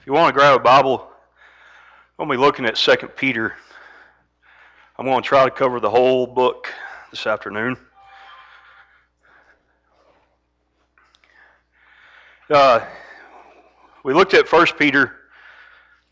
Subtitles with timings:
[0.00, 1.06] If you want to grab a Bible,
[2.18, 3.54] I'm going to be looking at 2 Peter.
[4.98, 6.72] I'm going to try to cover the whole book
[7.10, 7.76] this afternoon.
[12.48, 12.80] Uh,
[14.02, 15.16] we looked at 1 Peter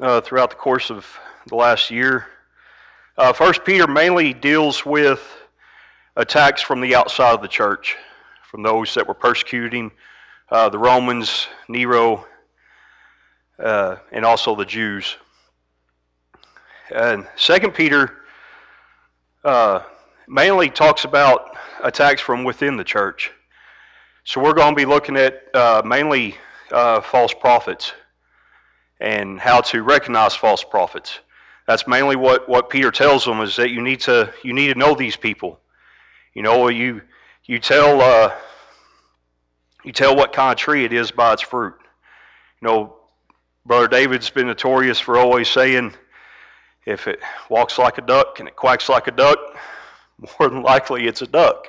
[0.00, 1.06] uh, throughout the course of
[1.46, 2.26] the last year.
[3.16, 5.26] Uh, 1 Peter mainly deals with
[6.16, 7.96] attacks from the outside of the church,
[8.50, 9.90] from those that were persecuting
[10.50, 12.26] uh, the Romans, Nero,
[13.58, 15.16] uh, and also the Jews.
[16.94, 18.18] And Second Peter
[19.44, 19.80] uh,
[20.26, 23.30] mainly talks about attacks from within the church.
[24.24, 26.36] So we're going to be looking at uh, mainly
[26.70, 27.92] uh, false prophets
[29.00, 31.20] and how to recognize false prophets.
[31.66, 34.78] That's mainly what, what Peter tells them is that you need to you need to
[34.78, 35.60] know these people.
[36.34, 37.02] You know, you
[37.44, 38.34] you tell uh,
[39.84, 41.74] you tell what kind of tree it is by its fruit.
[42.60, 42.96] You know,
[43.68, 45.92] Brother David's been notorious for always saying,
[46.86, 49.38] if it walks like a duck and it quacks like a duck,
[50.40, 51.68] more than likely it's a duck.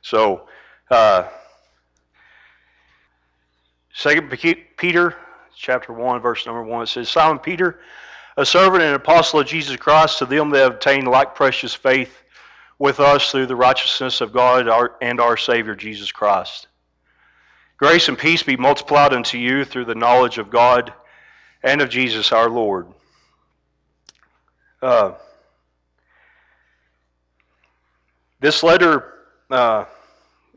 [0.00, 0.48] So,
[0.90, 1.28] uh,
[3.92, 4.30] Second
[4.78, 5.16] Peter,
[5.54, 7.80] chapter one, verse number one, it says, Simon Peter,
[8.38, 12.22] a servant and apostle of Jesus Christ, to them that have obtained like precious faith
[12.78, 14.66] with us through the righteousness of God
[15.02, 16.68] and our Savior Jesus Christ.
[17.76, 20.94] Grace and peace be multiplied unto you through the knowledge of God
[21.62, 22.86] and of Jesus our Lord.
[24.80, 25.12] Uh,
[28.40, 29.14] this letter,
[29.50, 29.84] uh,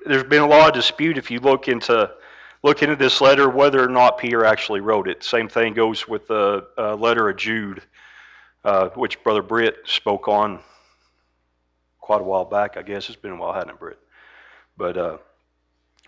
[0.05, 2.11] there's been a lot of dispute if you look into
[2.63, 5.23] look into this letter whether or not Peter actually wrote it.
[5.23, 7.81] Same thing goes with the uh, letter of Jude,
[8.63, 10.59] uh, which Brother Britt spoke on
[11.99, 12.77] quite a while back.
[12.77, 13.97] I guess it's been a while, hadn't it, Britt?
[14.77, 15.17] But uh,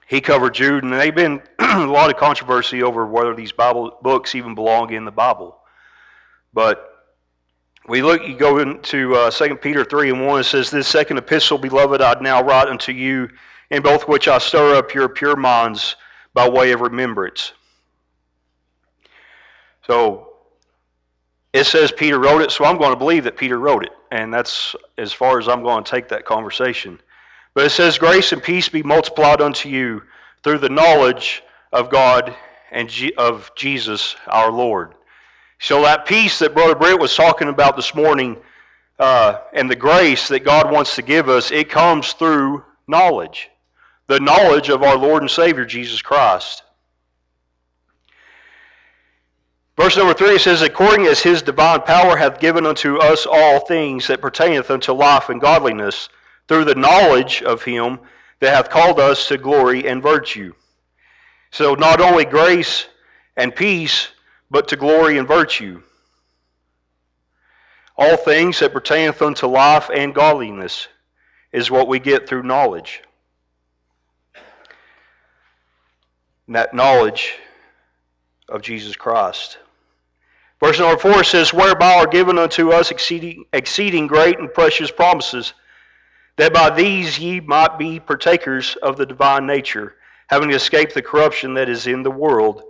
[0.07, 4.35] he covered Jude, and they've been a lot of controversy over whether these Bible books
[4.35, 5.57] even belong in the Bible.
[6.53, 6.89] But
[7.87, 11.17] we look, you go into uh, 2 Peter 3 and 1, it says, This second
[11.17, 13.29] epistle, beloved, I now write unto you,
[13.71, 15.95] in both which I stir up your pure minds
[16.33, 17.53] by way of remembrance.
[19.85, 20.33] So
[21.51, 23.91] it says Peter wrote it, so I'm going to believe that Peter wrote it.
[24.11, 26.99] And that's as far as I'm going to take that conversation.
[27.53, 30.03] But it says, Grace and peace be multiplied unto you
[30.43, 32.35] through the knowledge of God
[32.71, 34.95] and of Jesus our Lord.
[35.59, 38.37] So that peace that Brother Brent was talking about this morning
[38.99, 43.49] uh, and the grace that God wants to give us, it comes through knowledge.
[44.07, 46.63] The knowledge of our Lord and Savior Jesus Christ.
[49.77, 54.07] Verse number three says, According as his divine power hath given unto us all things
[54.07, 56.09] that pertaineth unto life and godliness,
[56.47, 57.99] through the knowledge of him
[58.39, 60.53] that hath called us to glory and virtue.
[61.51, 62.87] So, not only grace
[63.37, 64.09] and peace,
[64.49, 65.81] but to glory and virtue.
[67.95, 70.87] All things that pertaineth unto life and godliness
[71.51, 73.01] is what we get through knowledge.
[76.47, 77.35] And that knowledge
[78.49, 79.59] of Jesus Christ.
[80.59, 85.53] Verse number four says, Whereby are given unto us exceeding, exceeding great and precious promises
[86.37, 89.95] that by these ye might be partakers of the divine nature,
[90.27, 92.63] having escaped the corruption that is in the world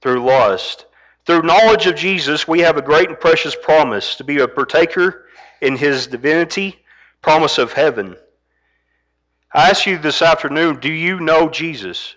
[0.00, 0.86] through lust.
[1.26, 5.26] Through knowledge of Jesus, we have a great and precious promise to be a partaker
[5.60, 6.84] in his divinity,
[7.22, 8.16] promise of heaven.
[9.52, 12.15] I ask you this afternoon do you know Jesus?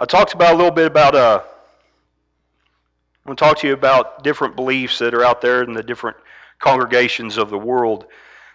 [0.00, 1.16] I talked about a little bit about.
[1.16, 5.72] Uh, I'm going to talk to you about different beliefs that are out there in
[5.72, 6.16] the different
[6.60, 8.06] congregations of the world.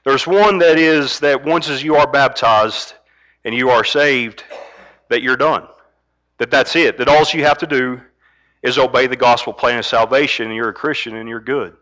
[0.05, 2.93] There's one that is that once as you are baptized
[3.43, 4.45] and you are saved,
[5.09, 5.67] that you're done.
[6.37, 6.97] That that's it.
[6.97, 7.99] That all you have to do
[8.61, 11.75] is obey the gospel plan of salvation, and you're a Christian and you're good.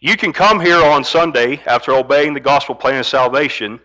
[0.00, 3.78] You can come here on Sunday after obeying the gospel plan of salvation,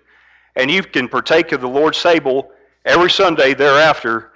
[0.56, 2.54] and you can partake of the Lord's table
[2.86, 4.32] every Sunday thereafter,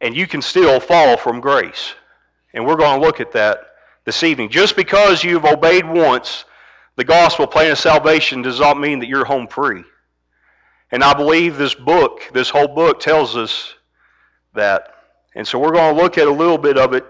[0.00, 1.94] and you can still fall from grace.
[2.54, 3.74] And we're going to look at that
[4.04, 4.48] this evening.
[4.48, 6.44] Just because you've obeyed once
[6.96, 9.84] the gospel plan of salvation does not mean that you're home free.
[10.90, 13.74] And I believe this book, this whole book, tells us
[14.54, 14.94] that.
[15.34, 17.06] And so we're going to look at a little bit of it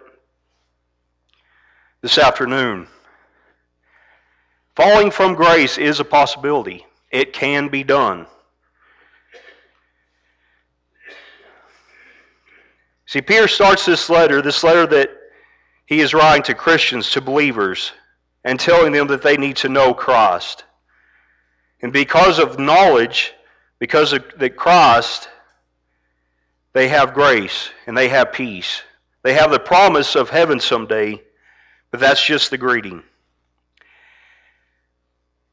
[2.01, 2.87] this afternoon.
[4.77, 8.27] Falling from grace is a possibility, it can be done.
[13.13, 15.11] See, Peter starts this letter, this letter that
[15.85, 17.93] he is writing to Christians, to believers.
[18.43, 20.65] and telling them that they need to know Christ.
[21.83, 23.35] And because of knowledge,
[23.79, 25.29] because of the Christ,
[26.73, 28.81] they have grace and they have peace.
[29.23, 31.23] They have the promise of heaven someday,
[31.91, 33.03] but that's just the greeting.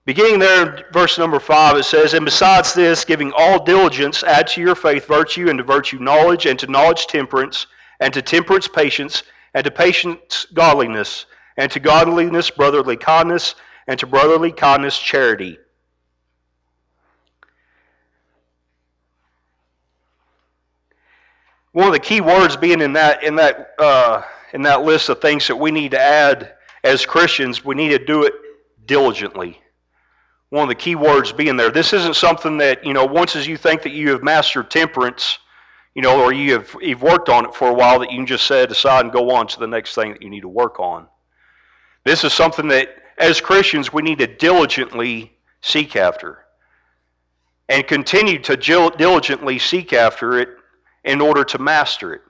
[0.09, 4.59] Beginning there verse number 5, it says, And besides this, giving all diligence, add to
[4.59, 7.67] your faith virtue, and to virtue knowledge, and to knowledge temperance,
[7.99, 9.21] and to temperance patience,
[9.53, 11.27] and to patience godliness,
[11.57, 13.53] and to godliness brotherly kindness,
[13.85, 15.59] and to brotherly kindness charity.
[21.73, 24.23] One of the key words being in that in that uh,
[24.53, 26.53] in that list of things that we need to add
[26.83, 28.33] as Christians, we need to do it
[28.87, 29.61] diligently.
[30.49, 31.69] One of the key words being there.
[31.69, 33.05] This isn't something that you know.
[33.05, 35.37] Once as you think that you have mastered temperance,
[35.93, 38.25] you know, or you have you've worked on it for a while, that you can
[38.25, 40.79] just set aside and go on to the next thing that you need to work
[40.79, 41.07] on.
[42.03, 46.45] This is something that, as Christians, we need to diligently seek after,
[47.67, 50.49] and continue to diligently seek after it
[51.03, 52.21] in order to master it.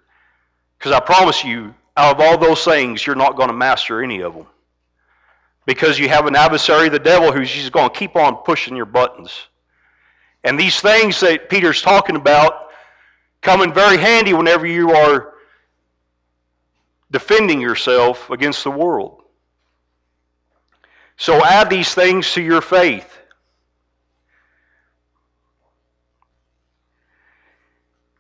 [0.78, 4.22] Because I promise you, out of all those things, you're not going to master any
[4.22, 4.48] of them.
[5.70, 8.88] Because you have an adversary, the devil, who's just going to keep on pushing your
[8.88, 9.50] buttons.
[10.44, 12.72] And these things that Peter's talking about
[13.44, 15.36] come in very handy whenever you are
[17.12, 19.22] defending yourself against the world.
[21.18, 23.19] So add these things to your faith.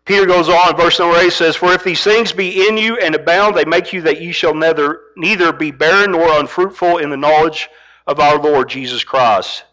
[0.10, 3.14] Peter goes on, verse number 8 says, For if these things be in you and
[3.14, 7.16] abound, they make you that ye shall neither, neither be barren nor unfruitful in the
[7.16, 7.70] knowledge
[8.08, 9.66] of our Lord Jesus Christ.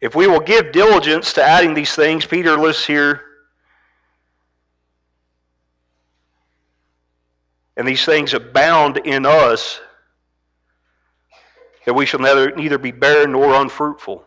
[0.00, 3.20] If we will give diligence to adding these things, Peter lists here,
[7.76, 9.82] and these things abound in us,
[11.84, 14.24] that we shall neither, neither be barren nor unfruitful.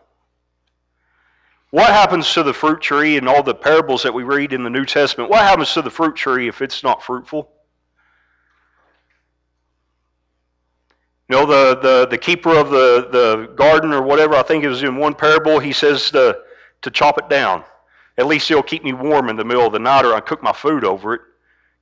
[1.74, 4.70] What happens to the fruit tree and all the parables that we read in the
[4.70, 5.28] New Testament?
[5.28, 7.50] What happens to the fruit tree if it's not fruitful?
[11.28, 14.68] You know, the, the, the keeper of the, the garden or whatever, I think it
[14.68, 16.38] was in one parable, he says to,
[16.82, 17.64] to chop it down.
[18.18, 20.44] At least it'll keep me warm in the middle of the night or I cook
[20.44, 21.22] my food over it.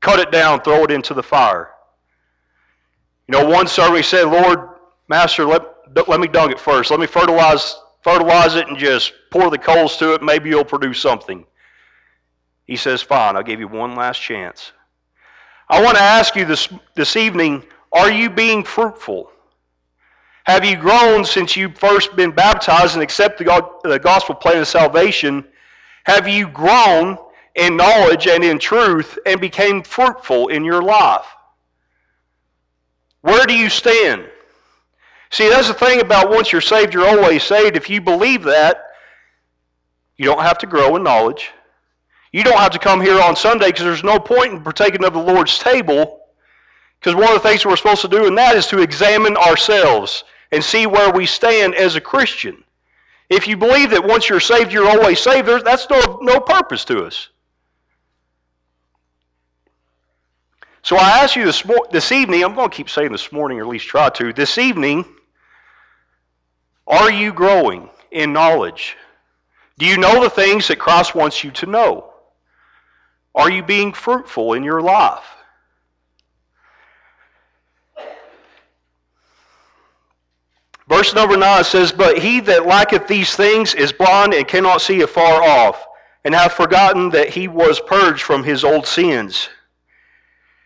[0.00, 1.68] Cut it down, throw it into the fire.
[3.28, 4.70] You know, one servant said, Lord,
[5.08, 5.64] Master, let,
[6.08, 6.90] let me dung it first.
[6.90, 10.22] Let me fertilize fertilize it and just pour the coals to it.
[10.22, 11.46] Maybe you'll produce something.
[12.66, 14.72] He says, Fine, I'll give you one last chance.
[15.68, 19.30] I want to ask you this, this evening are you being fruitful?
[20.44, 23.46] Have you grown since you've first been baptized and accepted
[23.84, 25.44] the gospel plan of salvation?
[26.04, 27.16] Have you grown
[27.54, 31.26] in knowledge and in truth and became fruitful in your life?
[33.20, 34.26] Where do you stand?
[35.32, 37.74] See, that's the thing about once you're saved, you're always saved.
[37.74, 38.84] If you believe that,
[40.18, 41.50] you don't have to grow in knowledge.
[42.32, 45.14] You don't have to come here on Sunday because there's no point in partaking of
[45.14, 46.20] the Lord's table.
[47.00, 50.24] Because one of the things we're supposed to do in that is to examine ourselves
[50.52, 52.62] and see where we stand as a Christian.
[53.30, 57.06] If you believe that once you're saved, you're always saved, that's no, no purpose to
[57.06, 57.30] us.
[60.82, 63.62] So I ask you this, this evening, I'm going to keep saying this morning, or
[63.62, 65.06] at least try to, this evening,
[66.86, 68.96] are you growing in knowledge?
[69.78, 72.12] Do you know the things that Christ wants you to know?
[73.34, 75.24] Are you being fruitful in your life?
[80.88, 85.00] Verse number 9 says, But he that liketh these things is blind and cannot see
[85.00, 85.86] afar off,
[86.24, 89.48] and hath forgotten that he was purged from his old sins.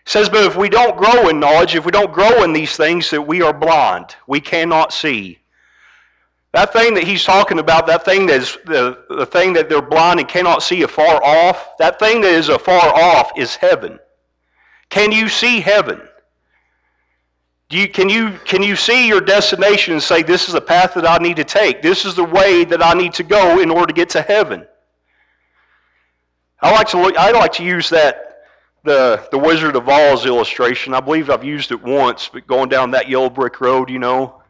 [0.05, 2.77] It says, But if we don't grow in knowledge, if we don't grow in these
[2.77, 4.17] things, that we are blind.
[4.27, 5.39] We cannot see.
[6.53, 9.83] That thing that he's talking about, that thing that is the, the thing that they're
[9.83, 13.99] blind and cannot see afar off, that thing that is afar off is heaven.
[14.89, 16.01] Can you see heaven?
[17.69, 20.95] Do you, can, you, can you see your destination and say, This is the path
[20.95, 21.83] that I need to take?
[21.83, 24.67] This is the way that I need to go in order to get to heaven?
[26.61, 28.45] I like to, look, I like to use that,
[28.85, 30.95] the, the Wizard of Oz illustration.
[30.95, 34.43] I believe I've used it once, but going down that yellow brick road, you know,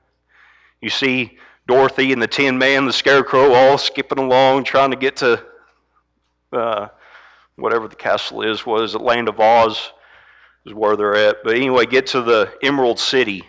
[0.82, 5.16] you see Dorothy and the Tin Man, the Scarecrow, all skipping along, trying to get
[5.16, 5.44] to
[6.52, 6.88] uh,
[7.56, 8.64] whatever the castle is.
[8.64, 9.92] Was it Land of Oz?
[10.64, 11.44] Is where they're at.
[11.44, 13.44] But anyway, get to the Emerald City.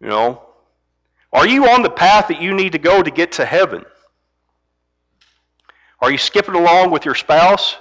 [0.00, 0.42] You know,
[1.32, 3.84] are you on the path that you need to go to get to heaven?
[6.00, 7.76] Are you skipping along with your spouse,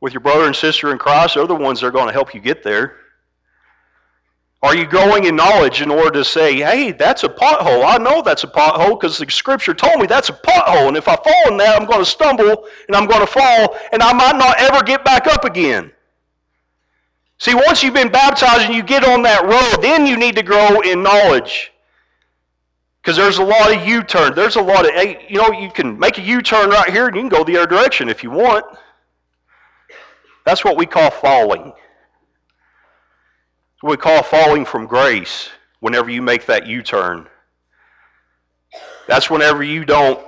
[0.00, 2.34] with your brother and sister in Christ, they're the ones that are going to help
[2.34, 2.96] you get there.
[4.64, 7.84] Are you growing in knowledge in order to say, hey, that's a pothole?
[7.84, 10.88] I know that's a pothole because the scripture told me that's a pothole.
[10.88, 13.76] And if I fall in that, I'm going to stumble and I'm going to fall
[13.92, 15.92] and I might not ever get back up again.
[17.36, 20.42] See, once you've been baptized and you get on that road, then you need to
[20.42, 21.70] grow in knowledge.
[23.02, 24.34] Because there's a lot of U turn.
[24.34, 24.94] There's a lot of,
[25.28, 27.58] you know, you can make a U turn right here and you can go the
[27.58, 28.64] other direction if you want.
[30.46, 31.74] That's what we call falling
[33.84, 35.50] what we call falling from grace
[35.80, 37.28] whenever you make that U turn.
[39.06, 40.26] That's whenever you don't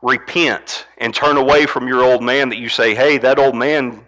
[0.00, 4.06] repent and turn away from your old man that you say, hey, that old man,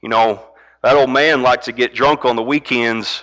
[0.00, 0.42] you know,
[0.82, 3.22] that old man liked to get drunk on the weekends,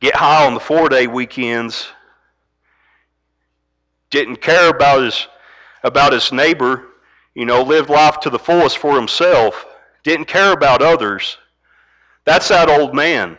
[0.00, 1.86] get high on the four day weekends,
[4.10, 5.28] didn't care about his,
[5.84, 6.86] about his neighbor,
[7.36, 9.66] you know, lived life to the fullest for himself,
[10.02, 11.38] didn't care about others.
[12.28, 13.38] That's that old man.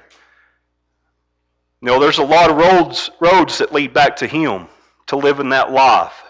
[1.79, 4.65] You know, there's a lot of roads, roads that lead back to him
[5.05, 6.23] to live in that life.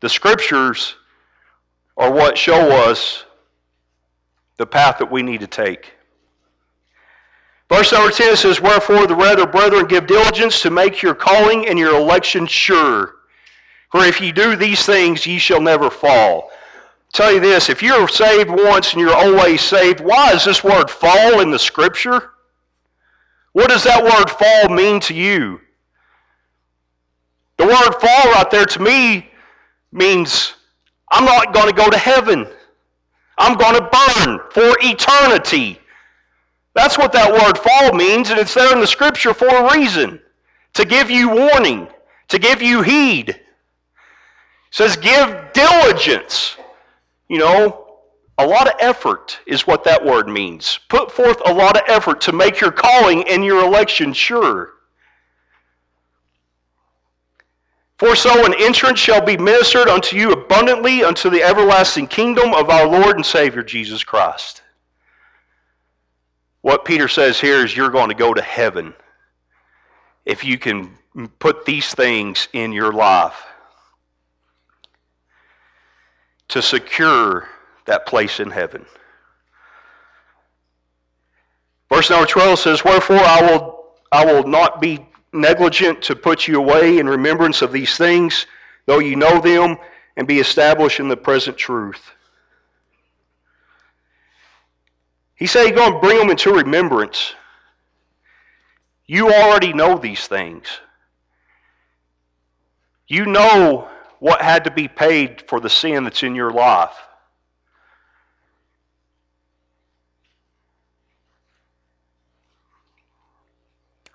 [0.00, 0.96] The scriptures
[1.98, 3.26] are what show us
[4.56, 5.92] the path that we need to take.
[7.68, 11.78] Verse number 10 says, Wherefore the rather, brethren, give diligence to make your calling and
[11.78, 13.16] your election sure.
[13.90, 16.50] For if ye do these things, ye shall never fall
[17.14, 20.90] tell you this if you're saved once and you're always saved, why is this word
[20.90, 22.32] fall in the scripture?
[23.52, 25.60] What does that word fall mean to you?
[27.56, 29.30] The word fall right there to me
[29.92, 30.54] means
[31.12, 32.48] I'm not going to go to heaven.
[33.38, 35.78] I'm going to burn for eternity.
[36.74, 40.20] That's what that word fall means, and it's there in the scripture for a reason
[40.74, 41.86] to give you warning,
[42.28, 43.28] to give you heed.
[43.28, 43.40] It
[44.72, 46.56] says, give diligence.
[47.28, 47.84] You know,
[48.38, 50.80] a lot of effort is what that word means.
[50.88, 54.70] Put forth a lot of effort to make your calling and your election sure.
[57.98, 62.68] For so an entrance shall be ministered unto you abundantly unto the everlasting kingdom of
[62.68, 64.62] our Lord and Savior Jesus Christ.
[66.62, 68.94] What Peter says here is you're going to go to heaven
[70.26, 70.98] if you can
[71.38, 73.44] put these things in your life
[76.54, 77.48] to secure
[77.84, 78.86] that place in heaven.
[81.92, 86.60] Verse number 12 says, Wherefore I will, I will not be negligent to put you
[86.60, 88.46] away in remembrance of these things,
[88.86, 89.76] though you know them,
[90.16, 92.12] and be established in the present truth.
[95.34, 97.34] He said he's going to bring them into remembrance.
[99.06, 100.68] You already know these things.
[103.08, 103.88] You know
[104.24, 106.96] what had to be paid for the sin that's in your life.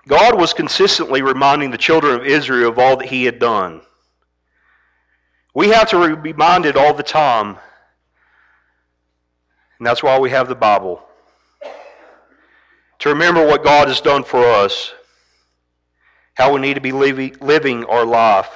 [0.07, 3.81] God was consistently reminding the children of Israel of all that He had done.
[5.53, 7.59] We have to be reminded all the time,
[9.77, 11.03] and that's why we have the Bible.
[12.97, 14.91] To remember what God has done for us,
[16.33, 18.49] how we need to be living our life.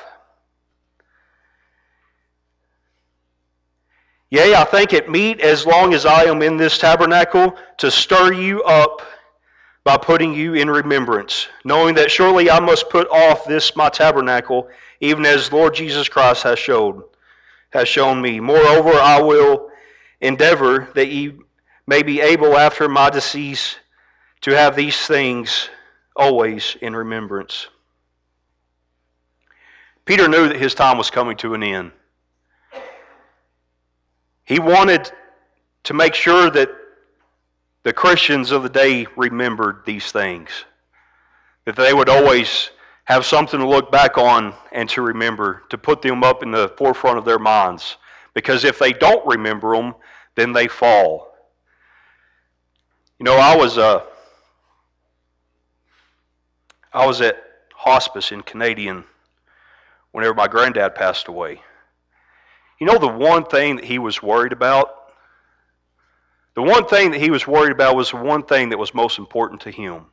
[4.33, 8.33] Yea, I think it meet as long as I am in this tabernacle to stir
[8.33, 9.03] you up
[9.83, 14.69] by putting you in remembrance, knowing that surely I must put off this my tabernacle,
[15.01, 17.03] even as Lord Jesus Christ has showed,
[17.73, 18.39] has shown me.
[18.39, 19.69] Moreover, I will
[20.19, 21.37] endeavor that ye
[21.85, 23.75] may be able after my decease
[24.41, 25.69] to have these things
[26.15, 27.67] always in remembrance.
[30.05, 31.91] Peter knew that his time was coming to an end.
[34.45, 35.11] He wanted
[35.83, 36.69] to make sure that
[37.83, 40.49] the Christians of the day remembered these things,
[41.65, 42.69] that they would always
[43.05, 46.69] have something to look back on and to remember, to put them up in the
[46.77, 47.97] forefront of their minds.
[48.33, 49.93] Because if they don't remember them,
[50.35, 51.35] then they fall.
[53.19, 54.03] You know, I was uh,
[56.91, 57.41] I was at
[57.73, 59.03] hospice in Canadian
[60.11, 61.61] whenever my granddad passed away.
[62.83, 64.93] You know the one thing that he was worried about?
[66.53, 69.19] The one thing that he was worried about was the one thing that was most
[69.19, 70.07] important to him,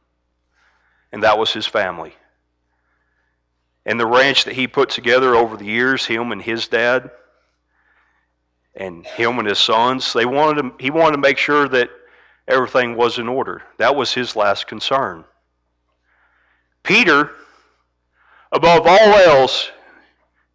[1.10, 2.14] and that was his family.
[3.86, 7.10] And the ranch that he put together over the years, him and his dad,
[8.76, 11.90] and him and his sons, they wanted to, he wanted to make sure that
[12.46, 13.62] everything was in order.
[13.78, 15.24] That was his last concern.
[16.84, 17.32] Peter,
[18.52, 19.72] above all else,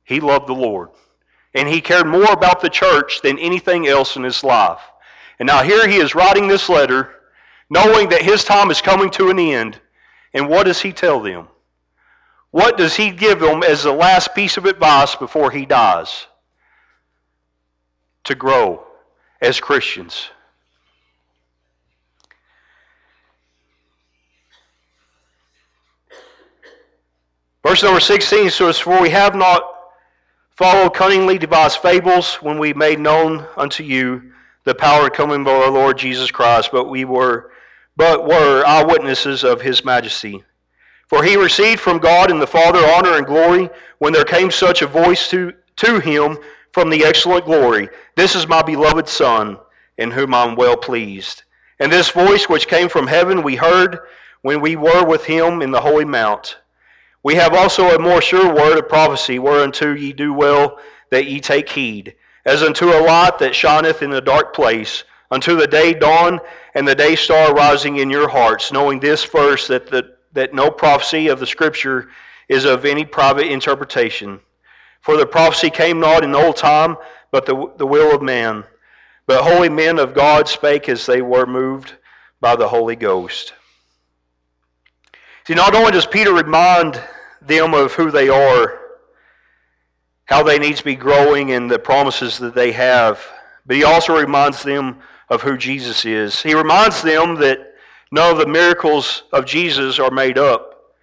[0.06, 0.92] he loved the Lord.
[1.56, 4.82] And he cared more about the church than anything else in his life.
[5.40, 7.16] And now here he is writing this letter,
[7.70, 9.80] knowing that his time is coming to an end.
[10.34, 11.48] And what does he tell them?
[12.52, 16.28] What does he give them as the last piece of advice before he dies?
[18.26, 18.86] To grow
[19.42, 20.30] as Christians.
[27.66, 29.75] Verse number 16 says, For we have not
[30.56, 34.32] followed cunningly devised fables when we made known unto you
[34.64, 37.52] the power coming by our Lord Jesus Christ, but we were
[37.98, 40.44] but were eyewitnesses of his majesty.
[41.08, 43.70] For he received from God and the Father honor and glory
[44.00, 46.38] when there came such a voice to, to him
[46.74, 47.88] from the excellent glory.
[48.16, 49.58] This is my beloved Son,
[49.98, 51.44] in whom I am well pleased.
[51.80, 54.00] And this voice which came from heaven we heard
[54.42, 56.58] when we were with him in the holy mount.
[57.26, 60.78] We have also a more sure word of prophecy, whereunto ye do well
[61.10, 62.14] that ye take heed,
[62.46, 66.40] as unto a light that shineth in a dark place, unto the day dawn
[66.76, 70.70] and the day star rising in your hearts, knowing this first, that, the, that no
[70.70, 72.10] prophecy of the Scripture
[72.48, 74.40] is of any private interpretation.
[75.02, 76.96] For the prophecy came not in old time,
[77.32, 78.66] but the, the will of man.
[79.26, 81.96] But holy men of God spake as they were moved
[82.40, 83.54] by the Holy Ghost.
[85.48, 87.02] See, not only does Peter remind
[87.48, 88.80] them of who they are,
[90.26, 93.26] how they need to be growing, and the promises that they have.
[93.66, 95.00] But he also reminds them
[95.30, 96.42] of who Jesus is.
[96.42, 97.74] He reminds them that
[98.12, 100.94] none of the miracles of Jesus are made up.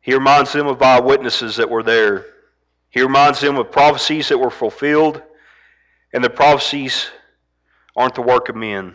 [0.00, 2.26] He reminds them of eyewitnesses that were there.
[2.90, 5.22] He reminds them of prophecies that were fulfilled,
[6.12, 7.06] and the prophecies
[7.96, 8.94] aren't the work of men.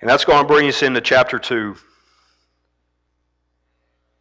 [0.00, 1.72] And that's going to bring us into chapter 2.
[1.72, 1.78] It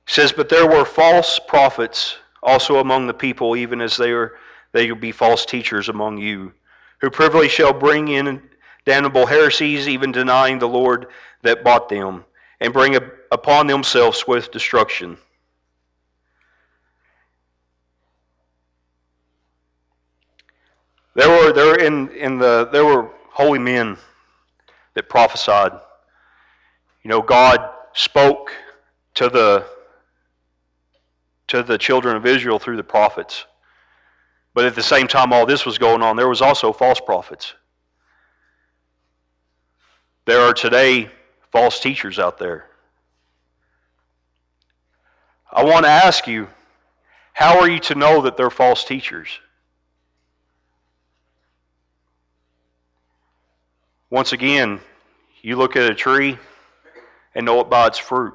[0.06, 4.36] says, But there were false prophets also among the people, even as they are
[4.72, 6.54] they will be false teachers among you,
[7.02, 8.42] who privily shall bring in
[8.86, 11.08] damnable heresies, even denying the Lord
[11.42, 12.24] that bought them,
[12.60, 12.96] and bring
[13.32, 15.18] upon themselves swift destruction.
[21.16, 23.98] There were there in, in the there were holy men
[24.94, 25.72] that prophesied.
[27.04, 28.52] You know, God spoke
[29.16, 29.66] to the
[31.48, 33.46] to the children of Israel through the prophets.
[34.54, 37.54] But at the same time all this was going on, there was also false prophets.
[40.26, 41.10] There are today
[41.52, 42.66] false teachers out there.
[45.52, 46.48] I want to ask you,
[47.34, 49.30] how are you to know that they're false teachers?
[54.12, 54.80] Once again,
[55.42, 56.38] you look at a tree
[57.36, 58.34] and know it by its fruit.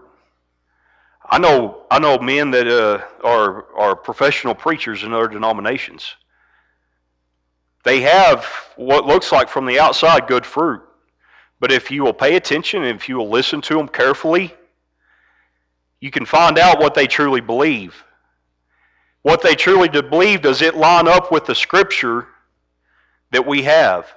[1.28, 6.14] I know I know men that uh, are are professional preachers in other denominations.
[7.82, 10.82] They have what looks like from the outside good fruit,
[11.60, 14.54] but if you will pay attention and if you will listen to them carefully,
[16.00, 18.04] you can find out what they truly believe.
[19.22, 22.28] What they truly believe does it line up with the scripture
[23.32, 24.14] that we have?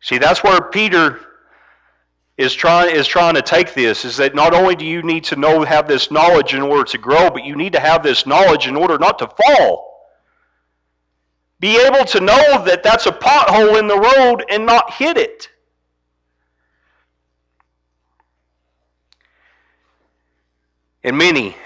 [0.00, 1.20] See, that's where Peter
[2.36, 5.36] is trying, is trying to take this is that not only do you need to
[5.36, 8.66] know have this knowledge in order to grow, but you need to have this knowledge
[8.66, 10.10] in order not to fall.
[11.58, 15.48] Be able to know that that's a pothole in the road and not hit it.
[21.02, 21.56] And many,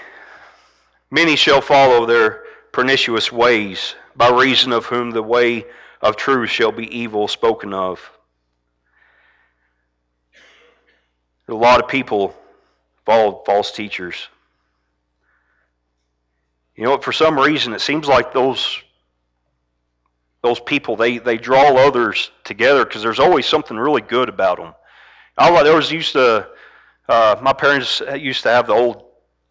[1.09, 5.65] many shall follow their pernicious ways, by reason of whom the way
[6.01, 7.99] of truth shall be evil spoken of.
[11.51, 12.33] A lot of people
[13.05, 14.29] follow false teachers.
[16.75, 18.81] You know, for some reason, it seems like those
[20.41, 24.73] those people they, they draw others together because there's always something really good about them.
[25.37, 26.47] I there was used to
[27.09, 29.03] uh, my parents used to have the old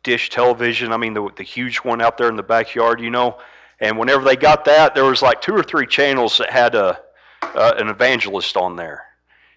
[0.02, 0.92] dish television.
[0.92, 3.38] I mean, the the huge one out there in the backyard, you know.
[3.80, 6.98] And whenever they got that, there was like two or three channels that had a
[7.42, 9.04] uh, an evangelist on there,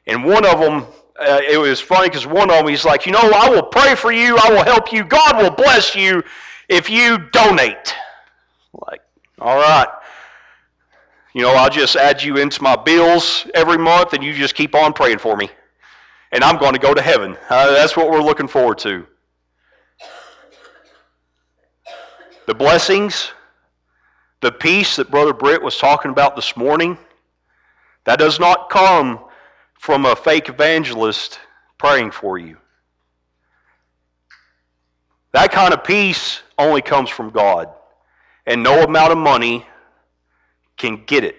[0.07, 0.85] and one of them
[1.19, 3.95] uh, it was funny because one of them, he's like, you know, I will pray
[3.95, 4.37] for you.
[4.37, 5.03] I will help you.
[5.03, 6.23] God will bless you
[6.69, 7.93] if you donate.
[8.87, 9.01] Like,
[9.39, 9.87] all right.
[11.33, 14.75] You know, I'll just add you into my bills every month and you just keep
[14.75, 15.49] on praying for me.
[16.31, 17.37] And I'm going to go to heaven.
[17.49, 19.05] Uh, that's what we're looking forward to.
[22.47, 23.31] The blessings,
[24.41, 26.97] the peace that Brother Britt was talking about this morning,
[28.05, 29.25] that does not come
[29.83, 31.41] from a fake evangelist
[31.77, 32.55] praying for you.
[35.33, 37.67] That kind of peace only comes from God,
[38.45, 39.67] and no amount of money
[40.77, 41.35] can get it.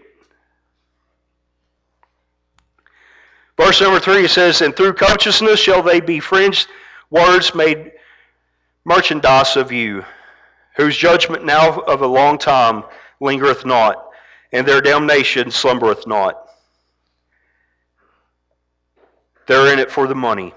[3.56, 6.68] Verse number three says, And through covetousness shall they be fringed
[7.08, 7.92] words made
[8.84, 10.04] merchandise of you,
[10.76, 12.84] whose judgment now of a long time
[13.22, 14.10] lingereth not,
[14.52, 16.43] and their damnation slumbereth not.
[19.46, 20.54] They're in it for the money,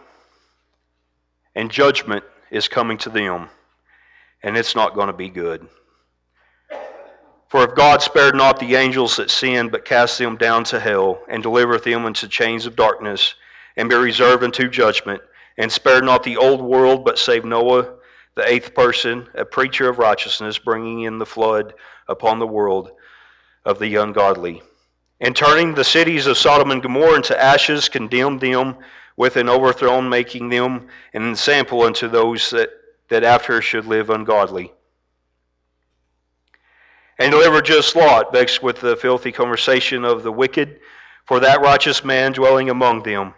[1.55, 3.49] and judgment is coming to them,
[4.43, 5.67] and it's not going to be good.
[7.49, 11.21] For if God spared not the angels that sinned, but cast them down to hell,
[11.27, 13.35] and delivereth them into chains of darkness,
[13.75, 15.21] and be reserved unto judgment,
[15.57, 17.93] and spared not the old world, but saved Noah,
[18.35, 21.73] the eighth person, a preacher of righteousness, bringing in the flood
[22.07, 22.91] upon the world
[23.65, 24.61] of the ungodly.
[25.19, 28.75] And turning the cities of Sodom and Gomorrah into ashes, condemned them
[29.15, 32.69] with an overthrown, making them an example unto those that,
[33.09, 34.71] that after should live ungodly
[37.19, 40.79] and deliver just Lot, vexed with the filthy conversation of the wicked,
[41.25, 43.33] for that righteous man dwelling among them.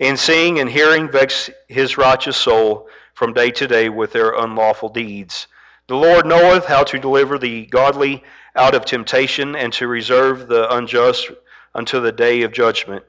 [0.00, 4.88] and seeing and hearing, vex his righteous soul from day to day with their unlawful
[4.88, 5.48] deeds.
[5.88, 8.22] The Lord knoweth how to deliver the godly
[8.56, 11.30] out of temptation, and to reserve the unjust
[11.74, 13.04] unto the day of judgment,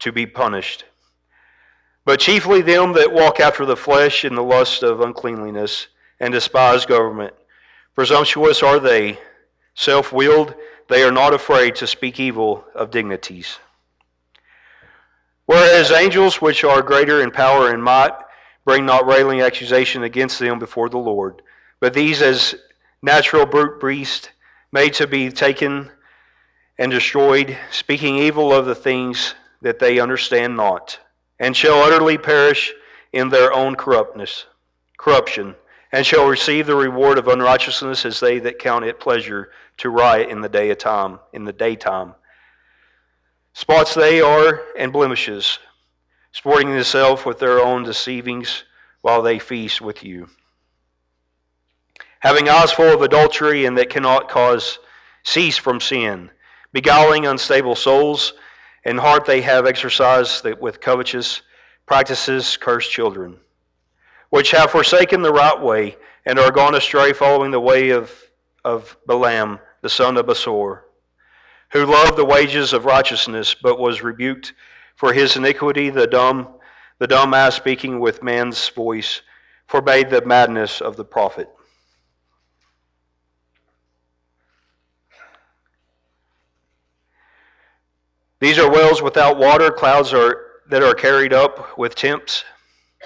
[0.00, 0.84] to be punished.
[2.04, 5.88] But chiefly them that walk after the flesh in the lust of uncleanliness,
[6.20, 7.34] and despise government.
[7.94, 9.18] Presumptuous are they
[9.74, 10.54] Self willed,
[10.88, 13.58] they are not afraid to speak evil of dignities.
[15.46, 18.12] Whereas angels, which are greater in power and might,
[18.64, 21.42] bring not railing accusation against them before the Lord,
[21.80, 22.54] but these as
[23.02, 24.30] natural brute beasts,
[24.74, 25.88] made to be taken
[26.78, 30.98] and destroyed, speaking evil of the things that they understand not,
[31.38, 32.72] and shall utterly perish
[33.12, 34.46] in their own corruptness,
[34.98, 35.54] corruption,
[35.92, 40.28] and shall receive the reward of unrighteousness as they that count it pleasure to riot
[40.28, 42.12] in the day of time, in the daytime.
[43.52, 45.60] Spots they are and blemishes,
[46.32, 48.64] sporting themselves with their own deceivings
[49.02, 50.28] while they feast with you.
[52.24, 54.78] Having eyes full of adultery and that cannot cause
[55.24, 56.30] cease from sin,
[56.72, 58.32] beguiling unstable souls,
[58.86, 61.42] and heart they have exercised with covetous
[61.84, 63.36] practices curse children,
[64.30, 68.10] which have forsaken the right way and are gone astray following the way of
[68.64, 70.80] of Balaam, the son of Bosor,
[71.72, 74.54] who loved the wages of righteousness, but was rebuked
[74.96, 75.90] for his iniquity.
[75.90, 76.54] The dumb,
[76.98, 79.20] the dumb ass speaking with man's voice,
[79.66, 81.50] forbade the madness of the prophet.
[88.44, 92.44] These are wells without water, clouds are, that are carried up with temps,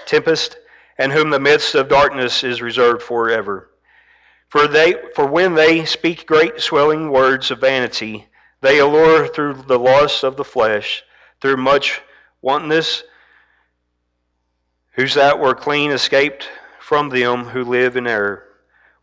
[0.05, 0.57] tempest,
[0.97, 3.69] and whom the midst of darkness is reserved forever.
[4.49, 8.27] For, they, for when they speak great swelling words of vanity,
[8.59, 11.03] they allure through the lust of the flesh,
[11.39, 12.01] through much
[12.41, 13.05] wantonness,
[14.91, 16.49] whose that were clean escaped
[16.81, 18.43] from them who live in error.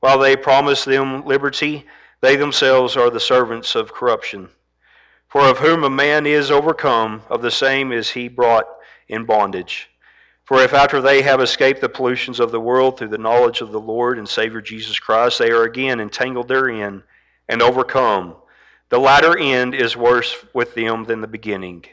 [0.01, 1.87] While they promise them liberty,
[2.21, 4.51] they themselves are the servants of corruption.
[5.29, 8.67] For of whom a man is overcome, of the same is he brought
[9.09, 9.91] in bondage.
[10.45, 13.73] For if after they have escaped the pollutions of the world through the knowledge of
[13.73, 17.03] the Lord and Savior Jesus Christ, they are again entangled therein
[17.49, 18.37] and overcome,
[18.89, 21.85] the latter end is worse with them than the beginning.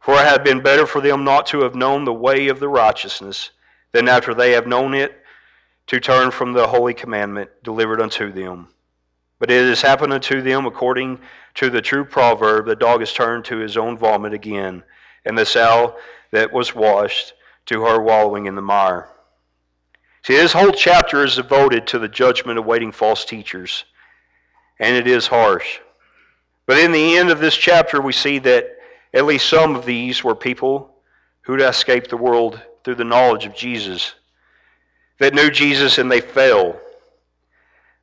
[0.00, 2.68] For it had been better for them not to have known the way of the
[2.68, 3.50] righteousness
[3.92, 5.20] than after they have known it
[5.88, 8.68] to turn from the holy commandment delivered unto them.
[9.38, 11.20] But it has happened unto them according
[11.54, 14.82] to the true proverb the dog is turned to his own vomit again,
[15.24, 15.96] and the sow
[16.30, 17.34] that was washed
[17.66, 19.08] to her wallowing in the mire.
[20.24, 23.84] See, this whole chapter is devoted to the judgment awaiting false teachers,
[24.78, 25.78] and it is harsh.
[26.66, 28.76] But in the end of this chapter, we see that
[29.14, 30.96] at least some of these were people
[31.42, 34.14] who'd escaped the world through the knowledge of Jesus,
[35.18, 36.78] that knew Jesus and they fell.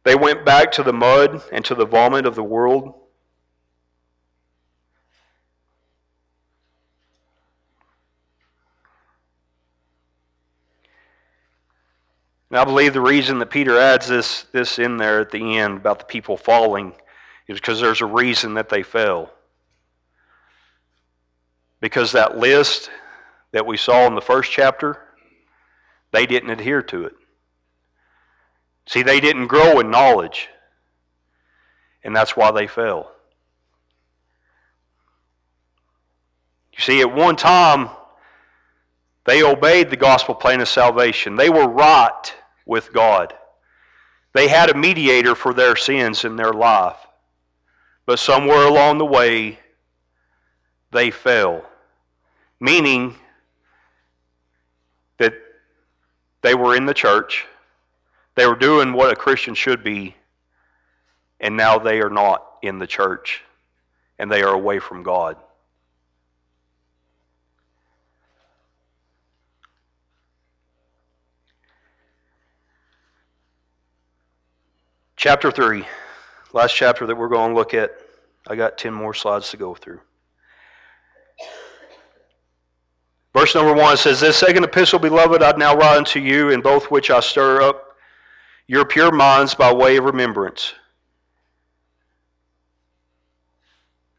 [0.03, 2.93] They went back to the mud and to the vomit of the world
[12.53, 15.77] And I believe the reason that Peter adds this, this in there at the end
[15.77, 16.93] about the people falling
[17.47, 19.33] is because there's a reason that they fell.
[21.79, 22.91] Because that list
[23.53, 24.99] that we saw in the first chapter,
[26.11, 27.15] they didn't adhere to it.
[28.85, 30.49] See, they didn't grow in knowledge,
[32.03, 33.11] and that's why they fell.
[36.73, 37.89] You see, at one time,
[39.25, 41.35] They obeyed the gospel plan of salvation.
[41.35, 42.33] They were right
[42.65, 43.33] with God.
[44.33, 46.97] They had a mediator for their sins in their life.
[48.05, 49.59] But somewhere along the way,
[50.91, 51.63] they fell.
[52.59, 53.15] Meaning
[55.19, 55.33] that
[56.41, 57.45] they were in the church,
[58.35, 60.15] they were doing what a Christian should be,
[61.39, 63.43] and now they are not in the church,
[64.17, 65.37] and they are away from God.
[75.15, 75.85] Chapter 3,
[76.51, 77.91] last chapter that we're going to look at.
[78.47, 80.01] I got 10 more slides to go through.
[83.33, 86.91] Verse number 1 says, This second epistle, beloved, I now write unto you, in both
[86.91, 87.82] which I stir up
[88.67, 90.73] your pure minds by way of remembrance,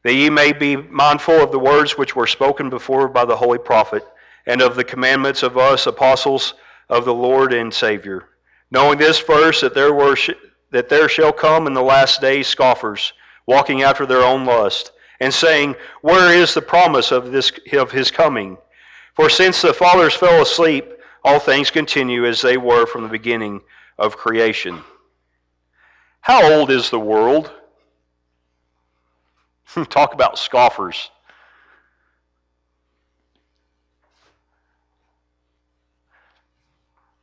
[0.03, 3.59] that ye may be mindful of the words which were spoken before by the holy
[3.59, 4.07] prophet,
[4.47, 6.55] and of the commandments of us apostles
[6.91, 8.29] of the Lord and Savior.
[8.71, 10.17] Knowing this first, that there were
[10.71, 13.13] that there shall come in the last days scoffers,
[13.47, 18.11] walking after their own lust, and saying, Where is the promise of, this, of his
[18.11, 18.59] coming?
[19.15, 20.85] For since the fathers fell asleep,
[21.23, 23.63] all things continue as they were from the beginning
[23.99, 24.83] of creation.
[26.21, 27.53] How old is the world?
[29.91, 31.11] Talk about scoffers.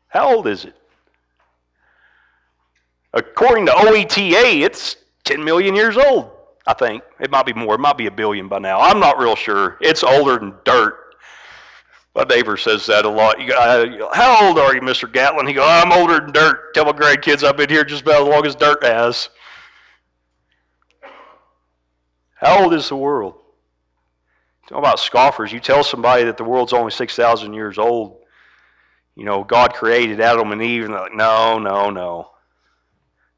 [0.07, 0.75] How old is it?
[3.13, 6.31] According to OETA, it's 10 million years old,
[6.67, 7.03] I think.
[7.19, 7.75] It might be more.
[7.75, 8.79] It might be a billion by now.
[8.79, 9.77] I'm not real sure.
[9.81, 11.00] It's older than dirt.
[12.13, 13.39] My neighbor says that a lot.
[13.39, 15.11] You go, How old are you, Mr.
[15.11, 15.47] Gatlin?
[15.47, 16.73] He goes, I'm older than dirt.
[16.73, 19.29] Tell my grandkids I've been here just about as long as dirt has.
[22.35, 23.35] How old is the world?
[24.67, 25.51] Talk about scoffers.
[25.51, 28.17] You tell somebody that the world's only 6,000 years old.
[29.15, 32.31] You know, God created Adam and Eve, and they're like, no, no, no.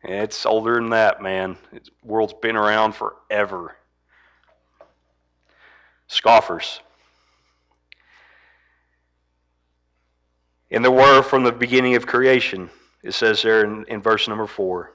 [0.03, 1.57] It's older than that, man.
[1.71, 3.75] The world's been around forever.
[6.07, 6.79] Scoffers.
[10.73, 12.69] And there were from the beginning of creation,
[13.03, 14.93] it says there in, in verse number four.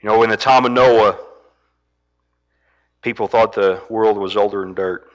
[0.00, 1.18] You know, in the time of Noah,
[3.02, 5.10] people thought the world was older than dirt.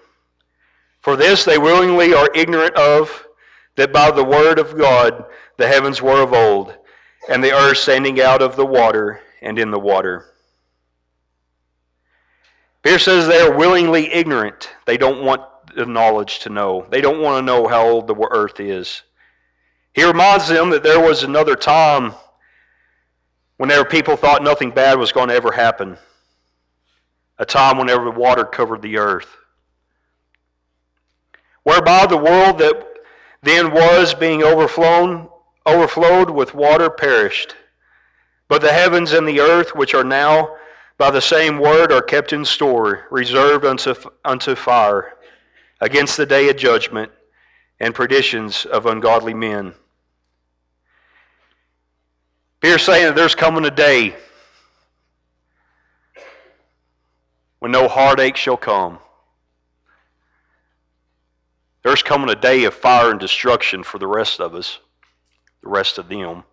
[1.01, 3.27] For this they willingly are ignorant of,
[3.75, 5.25] that by the word of God
[5.57, 6.75] the heavens were of old
[7.27, 10.25] and the earth standing out of the water and in the water.
[12.83, 14.69] Peter says they are willingly ignorant.
[14.85, 15.41] They don't want
[15.75, 16.85] the knowledge to know.
[16.89, 19.03] They don't want to know how old the earth is.
[19.93, 22.13] He reminds them that there was another time
[23.57, 25.97] whenever people thought nothing bad was going to ever happen.
[27.37, 29.27] A time whenever the water covered the earth.
[31.63, 32.85] Whereby the world that
[33.41, 35.29] then was being overflown
[35.65, 37.55] overflowed with water perished.
[38.47, 40.55] But the heavens and the earth, which are now
[40.97, 43.93] by the same word, are kept in store, reserved unto,
[44.25, 45.13] unto fire,
[45.81, 47.11] against the day of judgment
[47.79, 49.73] and perditions of ungodly men.
[52.59, 54.15] Peter's saying that there's coming a day
[57.59, 58.99] when no heartache shall come.
[61.83, 64.79] There's coming a day of fire and destruction for the rest of us
[65.61, 66.43] the rest of them.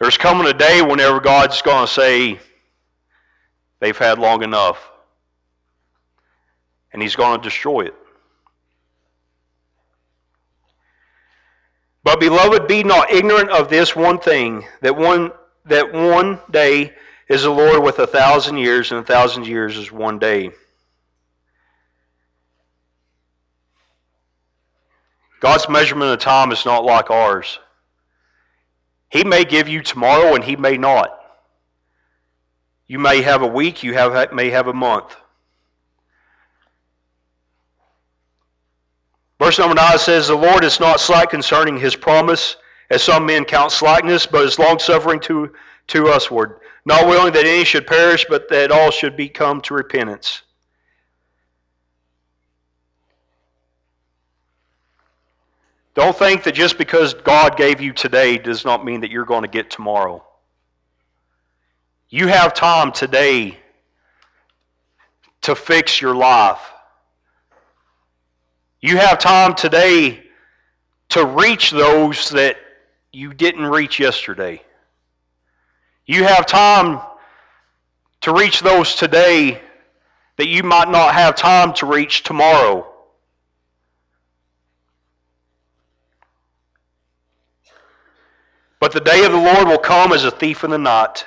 [0.00, 2.38] There's coming a day whenever God's going to say,
[3.80, 4.90] they've had long enough.
[6.96, 7.94] And He's going to destroy it.
[12.02, 15.30] But beloved, be not ignorant of this one thing, that one
[15.66, 16.94] that one day
[17.28, 20.52] is the Lord with a thousand years, and a thousand years is one day.
[25.40, 27.58] God's measurement of time is not like ours.
[29.10, 31.10] He may give you tomorrow and he may not.
[32.86, 35.14] You may have a week, you have, may have a month.
[39.38, 42.56] Verse number 9 says, The Lord is not slack concerning his promise,
[42.90, 45.52] as some men count slackness, but is longsuffering to,
[45.88, 49.74] to usward, not willing that any should perish, but that all should be come to
[49.74, 50.42] repentance.
[55.94, 59.42] Don't think that just because God gave you today does not mean that you're going
[59.42, 60.22] to get tomorrow.
[62.10, 63.58] You have time today
[65.40, 66.60] to fix your life.
[68.86, 70.22] You have time today
[71.08, 72.56] to reach those that
[73.12, 74.62] you didn't reach yesterday.
[76.06, 77.00] You have time
[78.20, 79.60] to reach those today
[80.36, 82.86] that you might not have time to reach tomorrow.
[88.78, 91.26] But the day of the Lord will come as a thief in the night,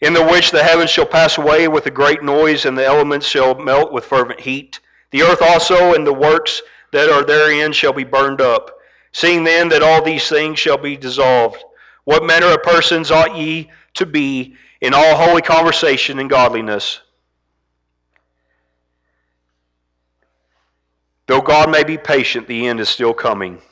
[0.00, 3.26] in the which the heavens shall pass away with a great noise, and the elements
[3.26, 4.80] shall melt with fervent heat.
[5.14, 8.76] The earth also and the works that are therein shall be burned up.
[9.12, 11.62] Seeing then that all these things shall be dissolved,
[12.02, 17.00] what manner of persons ought ye to be in all holy conversation and godliness?
[21.28, 23.62] Though God may be patient, the end is still coming.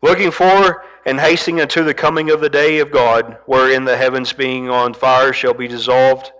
[0.00, 4.32] Looking for and hastening unto the coming of the day of God, wherein the heavens
[4.32, 6.32] being on fire shall be dissolved,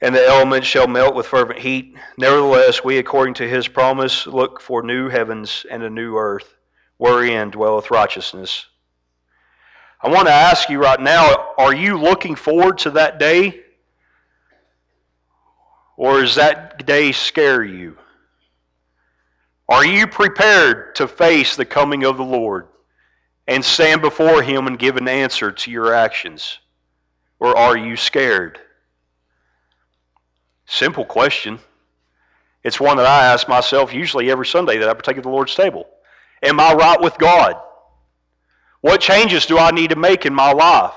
[0.00, 1.96] and the elements shall melt with fervent heat.
[2.16, 6.56] Nevertheless, we, according to his promise, look for new heavens and a new earth,
[6.96, 8.66] wherein dwelleth righteousness.
[10.00, 13.60] I want to ask you right now are you looking forward to that day?
[15.96, 17.96] Or does that day scare you?
[19.68, 22.66] Are you prepared to face the coming of the Lord
[23.46, 26.58] and stand before Him and give an answer to your actions?
[27.38, 28.60] Or are you scared?
[30.66, 31.58] Simple question.
[32.64, 35.54] It's one that I ask myself usually every Sunday that I partake of the Lord's
[35.54, 35.88] table.
[36.42, 37.56] Am I right with God?
[38.80, 40.94] What changes do I need to make in my life?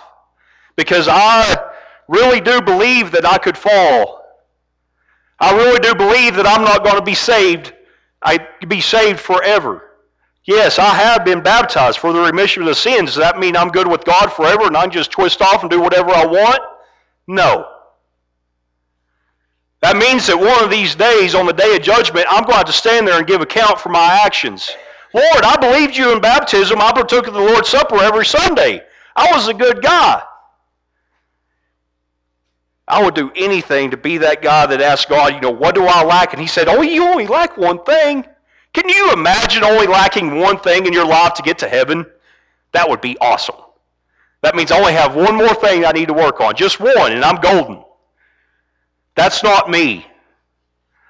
[0.76, 1.72] Because I
[2.08, 4.24] really do believe that I could fall.
[5.40, 7.74] I really do believe that I'm not going to be saved.
[8.22, 9.85] I be saved forever.
[10.46, 13.10] Yes, I have been baptized for the remission of the sins.
[13.10, 15.72] Does that mean I'm good with God forever and I can just twist off and
[15.72, 16.60] do whatever I want?
[17.28, 17.68] No.
[19.82, 22.66] That means that one of these days, on the day of judgment, I'm going to
[22.66, 24.70] to stand there and give account for my actions.
[25.14, 26.80] Lord, I believed you in baptism.
[26.80, 28.84] I partook of the Lord's Supper every Sunday.
[29.16, 30.22] I was a good guy.
[32.88, 35.86] I would do anything to be that guy that asked God, you know, what do
[35.86, 36.34] I lack?
[36.34, 38.26] And he said, Oh, you only lack one thing.
[38.76, 42.06] Can you imagine only lacking one thing in your life to get to heaven?
[42.74, 43.56] That would be awesome.
[44.42, 47.14] That means I only have one more thing I need to work on, just one,
[47.14, 47.86] and I'm golden.
[49.16, 50.06] That's not me.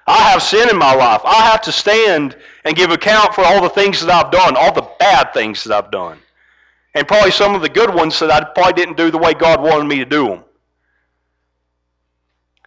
[0.06, 1.22] I have sin in my life.
[1.24, 4.72] I have to stand and give account for all the things that I've done, all
[4.72, 6.20] the bad things that I've done,
[6.94, 9.60] and probably some of the good ones that I probably didn't do the way God
[9.60, 10.44] wanted me to do them.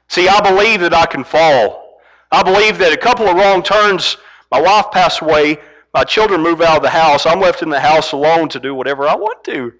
[0.10, 2.02] See, I believe that I can fall.
[2.34, 4.18] I believe that a couple of wrong turns,
[4.52, 5.58] my wife passed away,
[5.94, 8.76] my children move out of the house, I'm left in the house alone to do
[8.76, 9.74] whatever I want to.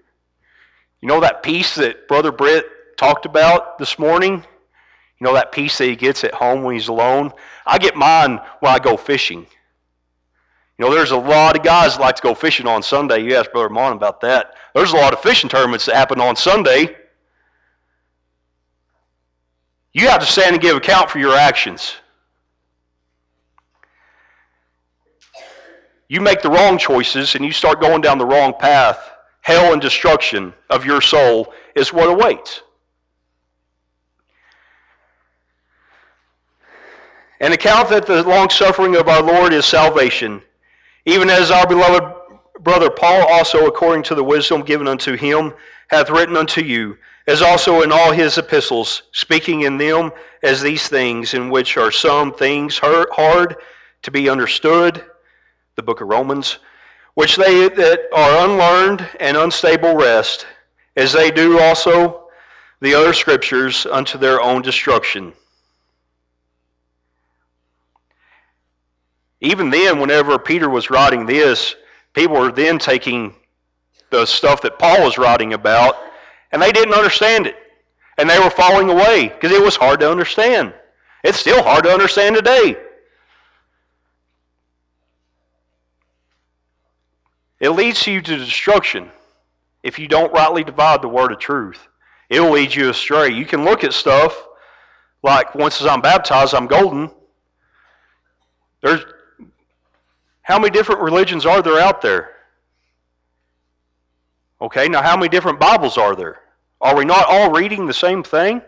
[1.00, 4.34] You know that peace that Brother Britt talked about this morning?
[4.34, 7.32] You know that peace that he gets at home when he's alone?
[7.66, 9.46] I get mine when I go fishing.
[10.78, 13.22] You know, there's a lot of guys that like to go fishing on Sunday.
[13.22, 14.54] You asked Brother Mon about that.
[14.74, 16.96] There's a lot of fishing tournaments that happen on Sunday.
[19.92, 21.96] You have to stand and give account for your actions.
[26.10, 29.80] You make the wrong choices and you start going down the wrong path, hell and
[29.80, 32.62] destruction of your soul is what awaits.
[37.40, 40.42] An account that the long suffering of our Lord is salvation,
[41.06, 42.12] even as our beloved
[42.58, 45.54] brother Paul also, according to the wisdom given unto him,
[45.90, 50.10] hath written unto you as also in all his epistles, speaking in them
[50.42, 53.54] as these things, in which are some things hard
[54.02, 55.04] to be understood,
[55.80, 56.58] the book of Romans,
[57.14, 60.46] which they that are unlearned and unstable wrest,
[60.94, 62.28] as they do also
[62.80, 65.32] the other scriptures unto their own destruction.
[69.40, 71.76] Even then, whenever Peter was writing this,
[72.12, 73.34] people were then taking
[74.10, 75.96] the stuff that Paul was writing about
[76.52, 77.56] and they didn't understand it.
[78.18, 80.74] And they were falling away because it was hard to understand.
[81.24, 82.76] It's still hard to understand today.
[87.60, 89.10] It leads you to destruction
[89.82, 91.86] if you don't rightly divide the word of truth.
[92.30, 93.30] It will lead you astray.
[93.30, 94.48] You can look at stuff
[95.22, 97.10] like once I'm baptized, I'm golden.
[98.82, 99.04] There's
[100.42, 102.30] how many different religions are there out there?
[104.60, 106.40] Okay, now how many different Bibles are there?
[106.80, 108.62] Are we not all reading the same thing?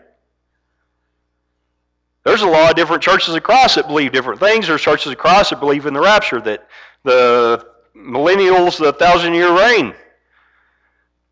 [2.23, 4.67] There's a lot of different churches of Christ that believe different things.
[4.67, 6.67] There's churches of Christ that believe in the rapture, that
[7.03, 9.93] the millennials, the thousand year reign,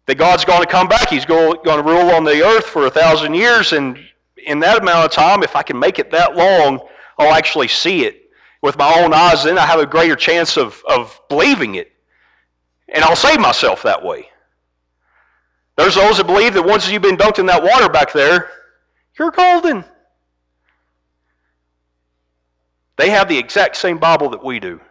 [0.06, 1.10] that God's going to come back.
[1.10, 3.98] He's going to rule on the earth for a thousand years, and
[4.46, 6.80] in that amount of time, if I can make it that long,
[7.18, 8.30] I'll actually see it
[8.62, 9.44] with my own eyes.
[9.44, 11.92] Then I have a greater chance of, of believing it.
[12.90, 14.28] And I'll save myself that way.
[15.78, 18.50] There's those that believe that once you've been dunked in that water back there,
[19.18, 19.86] you're golden.
[22.98, 24.82] They have the exact same Bible that we do.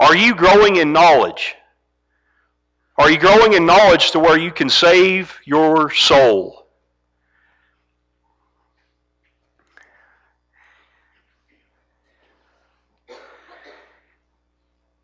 [0.00, 1.56] Are you growing in knowledge?
[2.96, 6.66] Are you growing in knowledge to where you can save your soul?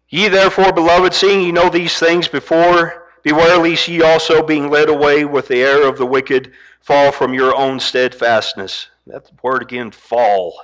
[0.08, 4.88] Ye therefore, beloved, seeing ye know these things before, beware lest ye also, being led
[4.88, 8.88] away with the error of the wicked, fall from your own steadfastness.
[9.06, 10.58] That word again, fall.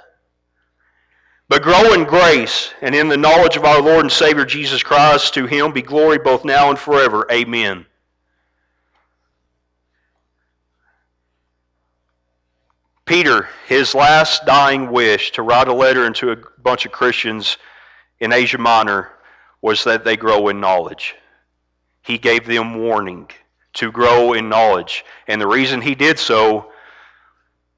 [1.53, 5.35] But grow in grace and in the knowledge of our Lord and Savior Jesus Christ.
[5.35, 7.27] To him be glory both now and forever.
[7.31, 7.85] Amen.
[13.05, 17.59] Peter, his last dying wish to write a letter into a bunch of Christians
[18.21, 19.11] in Asia Minor
[19.61, 21.17] was that they grow in knowledge.
[22.01, 23.29] He gave them warning
[23.75, 25.05] to grow in knowledge.
[25.29, 26.73] And the reason he did so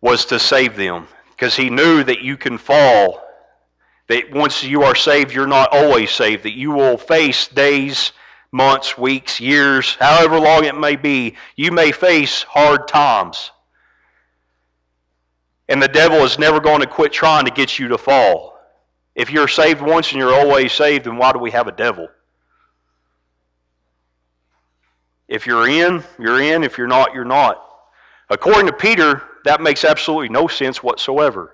[0.00, 3.23] was to save them because he knew that you can fall.
[4.08, 6.44] That once you are saved, you're not always saved.
[6.44, 8.12] That you will face days,
[8.52, 11.36] months, weeks, years, however long it may be.
[11.56, 13.50] You may face hard times.
[15.68, 18.58] And the devil is never going to quit trying to get you to fall.
[19.14, 22.08] If you're saved once and you're always saved, then why do we have a devil?
[25.28, 26.64] If you're in, you're in.
[26.64, 27.60] If you're not, you're not.
[28.28, 31.53] According to Peter, that makes absolutely no sense whatsoever.